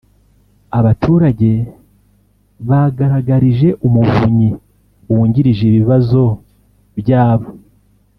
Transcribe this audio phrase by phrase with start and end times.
[0.79, 1.51] Abaturage
[2.69, 4.49] bagaragarije Umuvunyi
[5.09, 6.23] wungirije ibibazo
[6.99, 7.49] bya bo